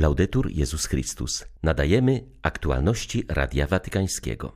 [0.00, 1.44] Laudetur Jezus Chrystus.
[1.62, 4.52] Nadajemy aktualności Radia Watykańskiego.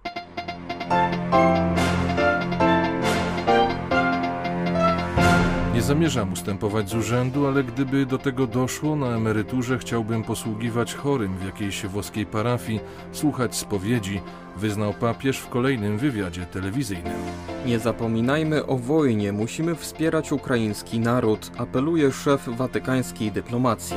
[5.74, 11.38] Nie zamierzam ustępować z urzędu, ale gdyby do tego doszło, na emeryturze chciałbym posługiwać chorym
[11.38, 12.80] w jakiejś włoskiej parafii,
[13.12, 14.20] słuchać spowiedzi,
[14.56, 17.18] wyznał papież w kolejnym wywiadzie telewizyjnym.
[17.66, 23.96] Nie zapominajmy o wojnie, musimy wspierać ukraiński naród, apeluje szef watykańskiej dyplomacji.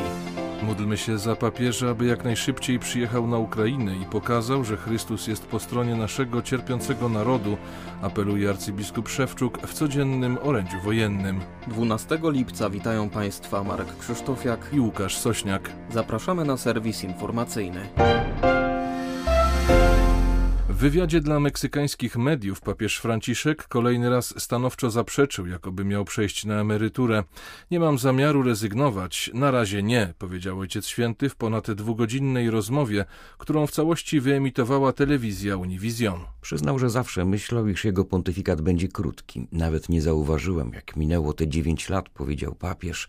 [0.64, 5.46] Módlmy się za papieża, aby jak najszybciej przyjechał na Ukrainę i pokazał, że Chrystus jest
[5.46, 7.58] po stronie naszego cierpiącego narodu,
[8.02, 11.40] apeluje arcybiskup Szewczuk w codziennym orędziu wojennym.
[11.68, 15.70] 12 lipca witają Państwa Marek Krzysztofiak i Łukasz Sośniak.
[15.90, 17.80] Zapraszamy na serwis informacyjny.
[20.78, 26.62] W wywiadzie dla meksykańskich mediów papież Franciszek kolejny raz stanowczo zaprzeczył, jakoby miał przejść na
[26.62, 27.24] emeryturę.
[27.72, 33.06] Nie mam zamiaru rezygnować, na razie nie, powiedział Ojciec Święty w ponad dwugodzinnej rozmowie,
[33.38, 36.20] którą w całości wyemitowała telewizja Univision.
[36.42, 39.48] Przyznał, że zawsze myślał, iż jego pontyfikat będzie krótki.
[39.52, 43.08] Nawet nie zauważyłem, jak minęło te dziewięć lat, powiedział papież.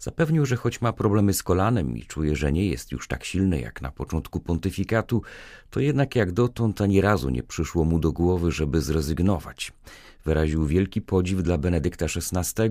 [0.00, 3.60] Zapewnił, że choć ma problemy z kolanem i czuje, że nie jest już tak silny
[3.60, 5.22] jak na początku pontyfikatu,
[5.70, 9.72] to jednak jak dotąd ani razu nie przyszło mu do głowy, żeby zrezygnować.
[10.24, 12.70] Wyraził wielki podziw dla Benedykta XVI,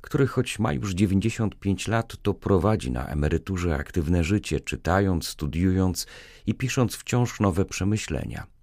[0.00, 6.06] który choć ma już 95 lat, to prowadzi na emeryturze aktywne życie, czytając, studiując
[6.46, 8.55] i pisząc wciąż nowe przemyślenia.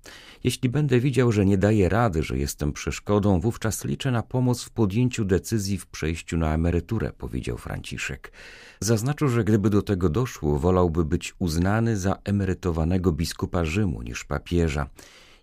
[0.44, 4.70] Jeśli będę widział, że nie daję rady, że jestem przeszkodą, wówczas liczę na pomoc w
[4.70, 8.32] podjęciu decyzji w przejściu na emeryturę, powiedział Franciszek.
[8.80, 14.90] Zaznaczył, że gdyby do tego doszło, wolałby być uznany za emerytowanego biskupa Rzymu niż papieża.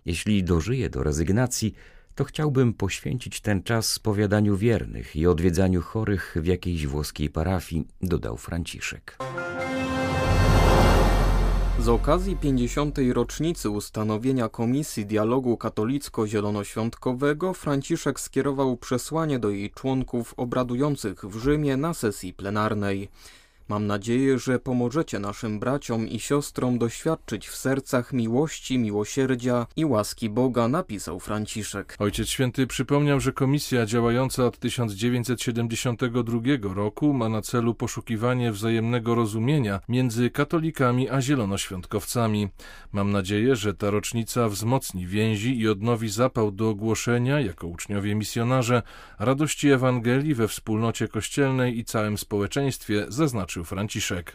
[0.05, 1.73] Jeśli dożyje do rezygnacji,
[2.15, 8.37] to chciałbym poświęcić ten czas spowiadaniu wiernych i odwiedzaniu chorych w jakiejś włoskiej parafii, dodał
[8.37, 9.17] Franciszek.
[11.79, 12.97] Z okazji 50.
[13.13, 21.93] rocznicy ustanowienia Komisji Dialogu Katolicko-Zielonoświątkowego Franciszek skierował przesłanie do jej członków obradujących w Rzymie na
[21.93, 23.09] sesji plenarnej.
[23.71, 30.29] Mam nadzieję, że pomożecie naszym braciom i siostrom doświadczyć w sercach miłości, miłosierdzia i łaski
[30.29, 31.95] Boga, napisał Franciszek.
[31.99, 36.39] Ojciec Święty przypomniał, że komisja działająca od 1972
[36.73, 42.47] roku ma na celu poszukiwanie wzajemnego rozumienia między katolikami a zielonoświątkowcami.
[42.91, 48.81] Mam nadzieję, że ta rocznica wzmocni więzi i odnowi zapał do ogłoszenia, jako uczniowie misjonarze,
[49.19, 54.31] radości Ewangelii we wspólnocie kościelnej i całym społeczeństwie, zaznaczył Franciszek.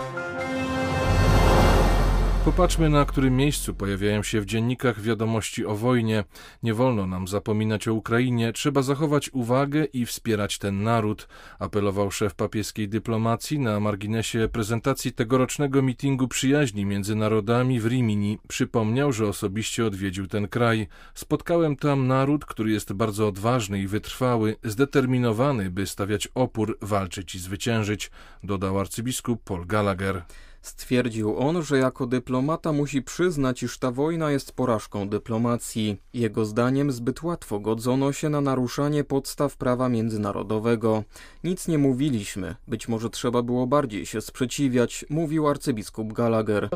[2.47, 6.25] Popatrzmy, na którym miejscu pojawiają się w dziennikach wiadomości o wojnie.
[6.63, 12.35] Nie wolno nam zapominać o Ukrainie, trzeba zachować uwagę i wspierać ten naród, apelował szef
[12.35, 18.39] papieskiej dyplomacji na marginesie prezentacji tegorocznego mitingu przyjaźni między narodami w Rimini.
[18.49, 20.89] Przypomniał, że osobiście odwiedził ten kraj.
[21.15, 27.39] Spotkałem tam naród, który jest bardzo odważny i wytrwały, zdeterminowany, by stawiać opór, walczyć i
[27.39, 28.11] zwyciężyć,
[28.45, 30.23] dodał arcybiskup Paul Gallagher.
[30.67, 35.97] Stwierdził on, że jako dyplomata musi przyznać, iż ta wojna jest porażką dyplomacji.
[36.15, 41.05] Jego zdaniem zbyt łatwo godzono się na naruszanie podstaw prawa międzynarodowego.
[41.45, 46.69] Nic nie mówiliśmy, być może trzeba było bardziej się sprzeciwiać, mówił arcybiskup Gallagher.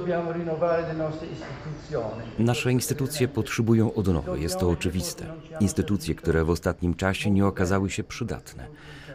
[2.38, 5.26] Nasze instytucje potrzebują odnowy, jest to oczywiste.
[5.60, 8.66] Instytucje, które w ostatnim czasie nie okazały się przydatne.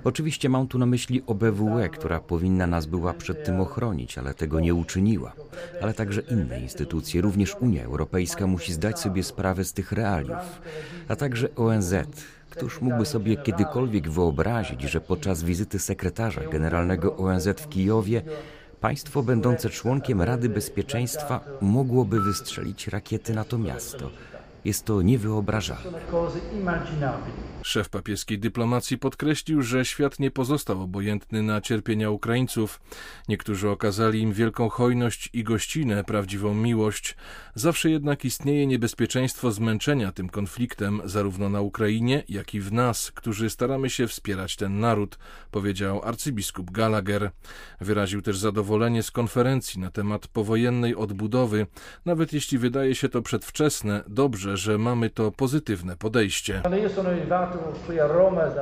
[0.05, 4.59] Oczywiście mam tu na myśli OBWE, która powinna nas była przed tym ochronić, ale tego
[4.59, 5.33] nie uczyniła.
[5.81, 10.61] Ale także inne instytucje, również Unia Europejska musi zdać sobie sprawę z tych realiów,
[11.07, 11.93] a także ONZ.
[12.49, 18.21] Któż mógłby sobie kiedykolwiek wyobrazić, że podczas wizyty sekretarza generalnego ONZ w Kijowie
[18.81, 24.09] państwo będące członkiem Rady Bezpieczeństwa mogłoby wystrzelić rakiety na to miasto?
[24.65, 25.99] Jest to niewyobrażalne.
[27.63, 32.81] Szef papieskiej dyplomacji podkreślił, że świat nie pozostał obojętny na cierpienia Ukraińców.
[33.27, 37.15] Niektórzy okazali im wielką hojność i gościnę, prawdziwą miłość.
[37.55, 43.49] Zawsze jednak istnieje niebezpieczeństwo zmęczenia tym konfliktem, zarówno na Ukrainie, jak i w nas, którzy
[43.49, 45.17] staramy się wspierać ten naród,
[45.51, 47.31] powiedział arcybiskup Gallagher.
[47.81, 51.67] Wyraził też zadowolenie z konferencji na temat powojennej odbudowy.
[52.05, 56.61] Nawet jeśli wydaje się to przedwczesne, dobrze, że mamy to pozytywne podejście.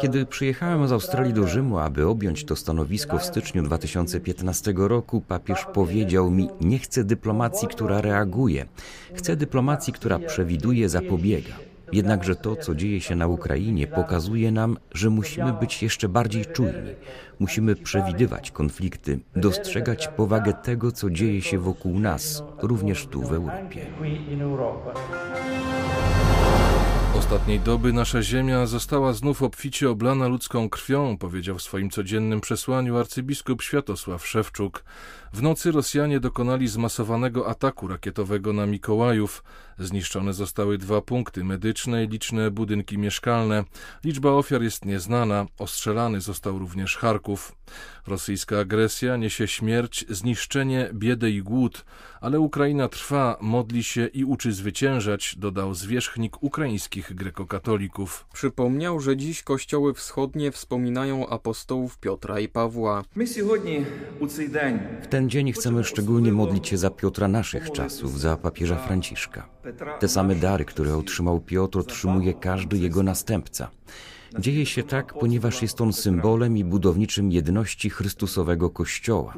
[0.02, 5.66] Kiedy przyjechałem z Australii do Rzymu, aby objąć to stanowisko w styczniu 2015 roku, papież
[5.74, 8.66] powiedział mi: Nie chcę dyplomacji, która reaguje,
[9.14, 11.73] chcę dyplomacji, która przewiduje, zapobiega.
[11.94, 16.96] Jednakże to, co dzieje się na Ukrainie, pokazuje nam, że musimy być jeszcze bardziej czujni.
[17.40, 23.86] Musimy przewidywać konflikty, dostrzegać powagę tego, co dzieje się wokół nas, również tu w Europie.
[27.18, 32.98] Ostatniej doby nasza ziemia została znów obficie oblana ludzką krwią, powiedział w swoim codziennym przesłaniu
[32.98, 34.84] arcybiskup Światosław Szewczuk.
[35.34, 39.44] W nocy Rosjanie dokonali zmasowanego ataku rakietowego na Mikołajów.
[39.80, 43.64] Zniszczone zostały dwa punkty medyczne i liczne budynki mieszkalne.
[44.04, 45.46] Liczba ofiar jest nieznana.
[45.58, 47.56] Ostrzelany został również Charków.
[48.08, 51.86] Rosyjska agresja niesie śmierć, zniszczenie, biedę i głód,
[52.22, 58.26] ale Ukraina trwa, modli się i uczy zwyciężać, dodał zwierzchnik ukraińskich grekokatolików.
[58.34, 63.04] Przypomniał, że dziś kościoły wschodnie wspominają apostołów Piotra i Pawła.
[65.02, 69.50] W ten dzień chcemy szczególnie modlić się za Piotra naszych czasów, za papieża Franciszka.
[70.00, 73.70] Te same dary, które otrzymał Piotr, otrzymuje każdy jego następca.
[74.40, 79.34] Dzieje się tak, ponieważ jest on symbolem i budowniczym jedności Chrystusowego Kościoła.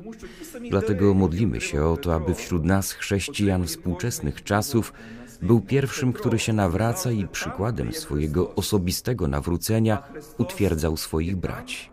[0.69, 4.93] Dlatego modlimy się o to, aby wśród nas, chrześcijan współczesnych czasów,
[5.41, 10.03] był pierwszym, który się nawraca i przykładem swojego osobistego nawrócenia
[10.37, 11.89] utwierdzał swoich braci.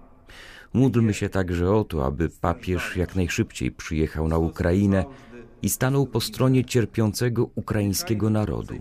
[0.72, 5.04] Módlmy się także o to, aby papież jak najszybciej przyjechał na Ukrainę
[5.62, 8.74] i stanął po stronie cierpiącego ukraińskiego narodu.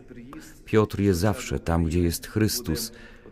[0.66, 2.92] Piotr jest zawsze tam, gdzie jest Chrystus,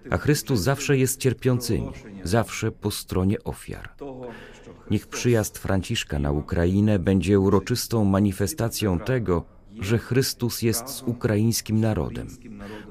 [0.10, 1.92] a Chrystus zawsze jest cierpiącymi,
[2.24, 3.90] zawsze po stronie ofiar.
[4.92, 9.46] Niech przyjazd Franciszka na Ukrainę będzie uroczystą manifestacją tego,
[9.80, 12.28] że Chrystus jest z ukraińskim narodem,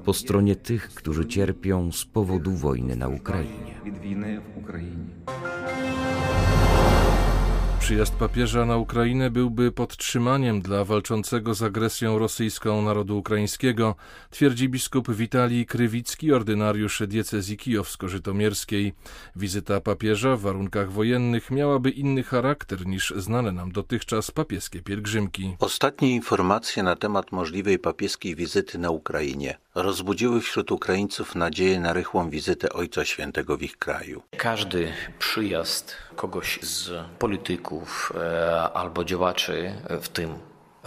[0.05, 3.81] po stronie tych, którzy cierpią z powodu wojny na Ukrainie.
[7.89, 13.95] Przyjazd papieża na Ukrainę byłby podtrzymaniem dla walczącego z agresją rosyjską narodu ukraińskiego,
[14.31, 18.93] twierdzi biskup Witalij Krywicki, ordynariusz diecezji kijowsko-żytomierskiej.
[19.37, 25.57] Wizyta papieża w warunkach wojennych miałaby inny charakter niż znane nam dotychczas papieskie pielgrzymki.
[25.59, 32.31] Ostatnie informacje na temat możliwej papieskiej wizyty na Ukrainie rozbudziły wśród Ukraińców nadzieję na rychłą
[32.31, 34.23] wizytę Ojca Świętego w ich kraju.
[34.37, 39.73] Każdy przyjazd kogoś z polityków e, albo działaczy,
[40.03, 40.39] w tym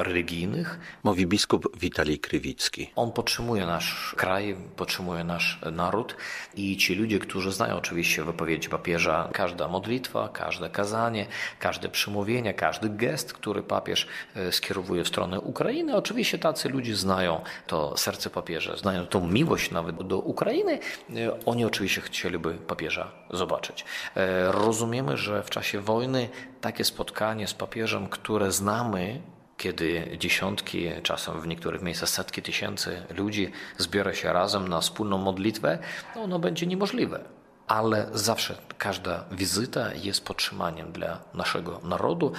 [0.04, 0.80] religijnych.
[1.04, 2.92] Mówi biskup Witalij Krywicki.
[2.96, 6.16] On podtrzymuje nasz kraj, podtrzymuje nasz naród
[6.56, 11.26] i ci ludzie, którzy znają oczywiście wypowiedzi papieża, każda modlitwa, każde kazanie,
[11.60, 17.42] każde przemówienie, każdy gest, który papież e, skierowuje w stronę Ukrainy, oczywiście tacy ludzie znają
[17.68, 23.86] to serce papieża, znają tą miłość nawet do Ukrainy, e, oni oczywiście chcieliby papieża zobaczyć.
[24.16, 26.30] E, rozumiemy, że w czasie wojny
[26.62, 29.22] takie spotkanie z papieżem, które znamy,
[29.62, 35.80] kiedy dziesiątki, czasem w niektórych miejscach setki tysięcy ludzi zbiera się razem na wspólną modlitwę,
[36.16, 37.24] no ono będzie niemożliwe.
[37.68, 42.32] Ale zawsze każda wizyta jest podtrzymaniem dla naszego narodu.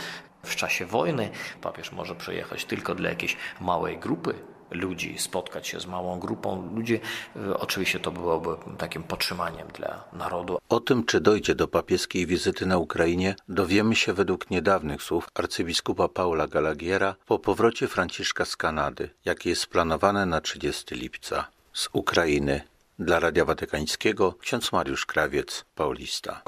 [0.42, 1.30] W czasie wojny
[1.60, 4.34] papież może przyjechać tylko dla jakiejś małej grupy
[4.72, 7.00] ludzi, spotkać się z małą grupą ludzi,
[7.36, 10.58] y, oczywiście to byłoby takim podtrzymaniem dla narodu.
[10.69, 16.08] O tym, czy dojdzie do papieskiej wizyty na Ukrainie, dowiemy się według niedawnych słów arcybiskupa
[16.08, 21.48] Paula Galagiera po powrocie Franciszka z Kanady, jakie jest planowane na 30 lipca.
[21.72, 22.60] Z Ukrainy
[22.98, 26.42] dla Radia Watykańskiego ksiądz Mariusz Krawiec, Paulista.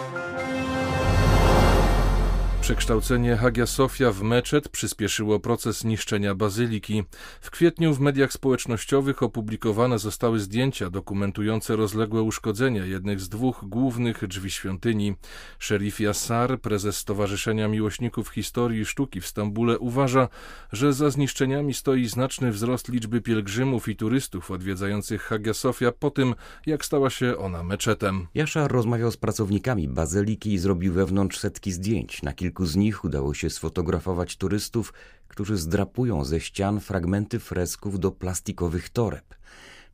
[2.65, 7.05] Przekształcenie Hagia Sofia w meczet przyspieszyło proces niszczenia bazyliki.
[7.41, 14.29] W kwietniu w mediach społecznościowych opublikowane zostały zdjęcia dokumentujące rozległe uszkodzenia jednych z dwóch głównych
[14.29, 15.15] drzwi świątyni.
[15.59, 20.29] Szerif Yassar, prezes Stowarzyszenia Miłośników Historii i Sztuki w Stambule, uważa,
[20.73, 26.35] że za zniszczeniami stoi znaczny wzrost liczby pielgrzymów i turystów odwiedzających Hagia Sofia po tym,
[26.67, 28.27] jak stała się ona meczetem.
[28.35, 32.23] Yashar rozmawiał z pracownikami bazyliki i zrobił wewnątrz setki zdjęć.
[32.23, 34.93] Na kilku kilku z nich udało się sfotografować turystów,
[35.29, 39.35] którzy zdrapują ze ścian fragmenty fresków do plastikowych toreb.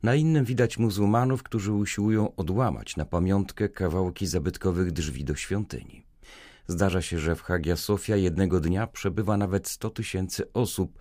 [0.03, 6.05] Na innym widać muzułmanów, którzy usiłują odłamać na pamiątkę kawałki zabytkowych drzwi do świątyni.
[6.67, 10.99] Zdarza się, że w Hagia Sofia jednego dnia przebywa nawet 100 tysięcy osób.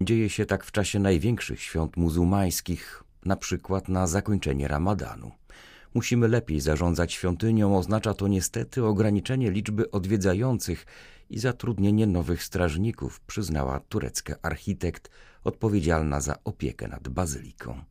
[0.00, 5.32] Dzieje się tak w czasie największych świąt muzułmańskich, na przykład na zakończenie ramadanu.
[5.94, 10.86] Musimy lepiej zarządzać świątynią, oznacza to niestety ograniczenie liczby odwiedzających
[11.30, 15.10] i zatrudnienie nowych strażników, przyznała turecka architekt
[15.44, 17.84] odpowiedzialna za opiekę nad bazyliką.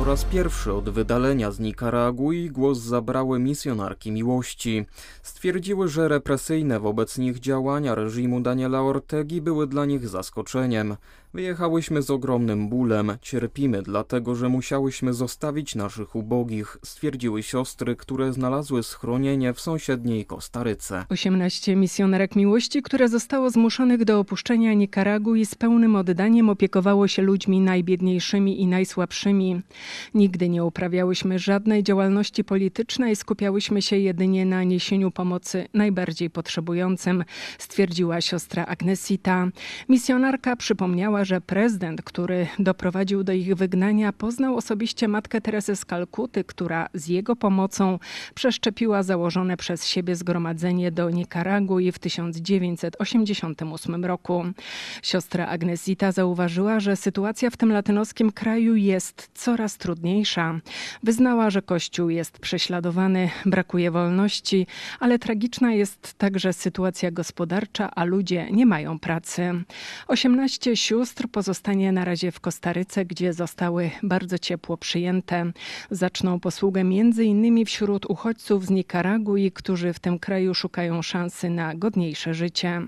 [0.00, 4.86] Po raz pierwszy od wydalenia z Nikaragui głos zabrały misjonarki miłości.
[5.22, 10.96] Stwierdziły, że represyjne wobec nich działania reżimu Daniela Ortegi były dla nich zaskoczeniem.
[11.34, 18.82] Wyjechałyśmy z ogromnym bólem, cierpimy dlatego, że musiałyśmy zostawić naszych ubogich, stwierdziły siostry, które znalazły
[18.82, 21.04] schronienie w sąsiedniej Kostaryce.
[21.08, 27.60] 18 misjonerek miłości, które zostało zmuszonych do opuszczenia Nikaragui z pełnym oddaniem opiekowało się ludźmi
[27.60, 29.60] najbiedniejszymi i najsłabszymi.
[30.14, 37.24] Nigdy nie uprawiałyśmy żadnej działalności politycznej, skupiałyśmy się jedynie na niesieniu pomocy najbardziej potrzebującym,
[37.58, 39.48] stwierdziła siostra Agnesita.
[39.88, 46.44] Misjonarka przypomniała, że prezydent, który doprowadził do ich wygnania, poznał osobiście matkę Teresę z Kalkuty,
[46.44, 47.98] która z jego pomocą
[48.34, 54.44] przeszczepiła założone przez siebie zgromadzenie do Nikaragui w 1988 roku.
[55.02, 60.60] Siostra Agnesita zauważyła, że sytuacja w tym latynoskim kraju jest coraz trudniejsza.
[61.02, 64.66] Wyznała, że Kościół jest prześladowany, brakuje wolności,
[65.00, 69.52] ale tragiczna jest także sytuacja gospodarcza, a ludzie nie mają pracy.
[70.08, 75.52] 18 sióstr pozostanie na razie w Kostaryce, gdzie zostały bardzo ciepło przyjęte.
[75.90, 76.80] Zaczną posługę
[77.24, 82.82] innymi wśród uchodźców z Nikaragui, którzy w tym kraju szukają szansy na godniejsze życie.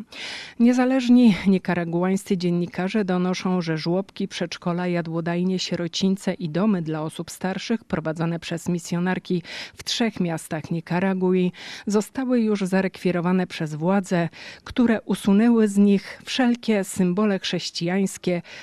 [0.61, 8.39] Niezależni nikaraguańscy dziennikarze donoszą, że żłobki, przedszkola, jadłodajnie, sierocińce i domy dla osób starszych prowadzone
[8.39, 9.43] przez misjonarki
[9.75, 11.53] w trzech miastach Nikaragui
[11.87, 14.29] zostały już zarekwirowane przez władze,
[14.65, 18.12] które usunęły z nich wszelkie symbole chrześcijańskie,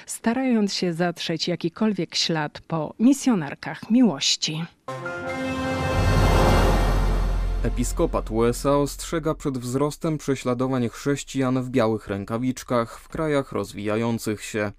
[0.06, 4.66] starając się zatrzeć jakikolwiek ślad po misjonarkach miłości.
[7.64, 14.72] Episkopat USA ostrzega przed wzrostem prześladowań chrześcijan w białych rękawiczkach w krajach rozwijających się.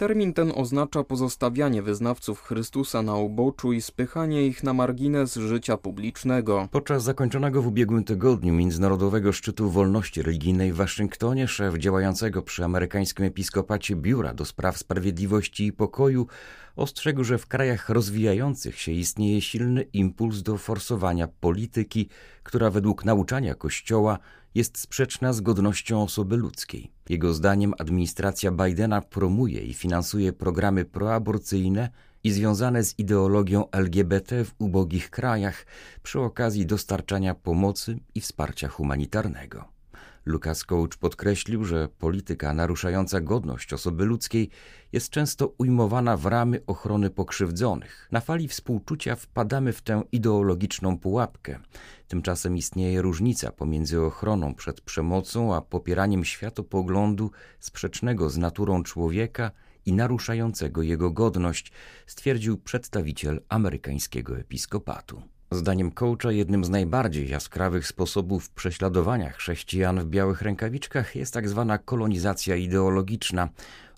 [0.00, 6.68] Termin ten oznacza pozostawianie wyznawców Chrystusa na uboczu i spychanie ich na margines życia publicznego.
[6.70, 13.24] Podczas zakończonego w ubiegłym tygodniu Międzynarodowego Szczytu Wolności Religijnej w Waszyngtonie szef działającego przy amerykańskim
[13.24, 16.26] episkopacie Biura do Spraw Sprawiedliwości i Pokoju
[16.76, 22.08] ostrzegł, że w krajach rozwijających się istnieje silny impuls do forsowania polityki,
[22.42, 24.18] która według nauczania Kościoła
[24.54, 26.90] jest sprzeczna z godnością osoby ludzkiej.
[27.08, 31.90] Jego zdaniem administracja Bidena promuje i finansuje programy proaborcyjne
[32.24, 35.66] i związane z ideologią LGBT w ubogich krajach
[36.02, 39.79] przy okazji dostarczania pomocy i wsparcia humanitarnego.
[40.24, 44.50] Lucas Coach podkreślił, że polityka naruszająca godność osoby ludzkiej
[44.92, 48.08] jest często ujmowana w ramy ochrony pokrzywdzonych.
[48.12, 51.58] Na fali współczucia wpadamy w tę ideologiczną pułapkę.
[52.08, 59.50] Tymczasem istnieje różnica pomiędzy ochroną przed przemocą a popieraniem światopoglądu sprzecznego z naturą człowieka
[59.86, 61.72] i naruszającego jego godność,
[62.06, 65.22] stwierdził przedstawiciel amerykańskiego episkopatu.
[65.52, 71.78] Zdaniem coacha jednym z najbardziej jaskrawych sposobów prześladowania chrześcijan w białych rękawiczkach jest tak zwana
[71.78, 73.48] kolonizacja ideologiczna.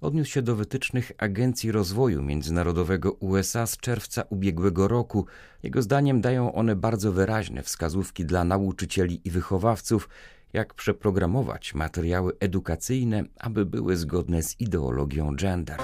[0.00, 5.26] Odniósł się do wytycznych Agencji Rozwoju Międzynarodowego USA z czerwca ubiegłego roku.
[5.62, 10.08] Jego zdaniem dają one bardzo wyraźne wskazówki dla nauczycieli i wychowawców,
[10.52, 15.78] jak przeprogramować materiały edukacyjne, aby były zgodne z ideologią gender.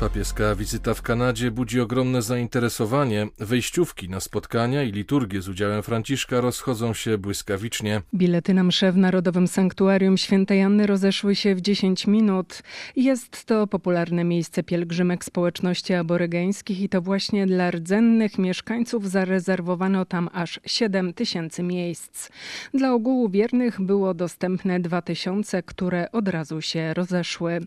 [0.00, 3.28] Papieska wizyta w Kanadzie budzi ogromne zainteresowanie.
[3.38, 8.02] Wejściówki na spotkania i liturgie z udziałem Franciszka rozchodzą się błyskawicznie.
[8.14, 12.62] Bilety na msze w Narodowym Sanktuarium Świętej Anny rozeszły się w 10 minut.
[12.96, 20.28] Jest to popularne miejsce pielgrzymek społeczności aborygeńskich i to właśnie dla rdzennych mieszkańców zarezerwowano tam
[20.32, 22.28] aż 7 tysięcy miejsc.
[22.74, 27.60] Dla ogółu wiernych było dostępne 2 tysiące, które od razu się rozeszły.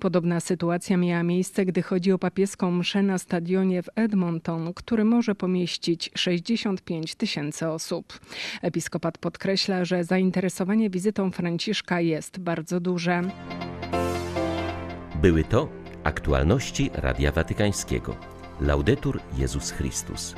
[0.00, 5.34] Podobna sytuacja miała miejsce, gdy chodzi o papieską mszę na stadionie w Edmonton, który może
[5.34, 8.20] pomieścić 65 tysięcy osób.
[8.62, 13.22] Episkopat podkreśla, że zainteresowanie wizytą Franciszka jest bardzo duże.
[15.22, 15.68] Były to
[16.04, 18.16] aktualności Radia Watykańskiego.
[18.60, 20.34] Laudetur Jezus Chrystus.